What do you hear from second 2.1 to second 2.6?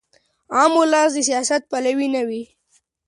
نه وي.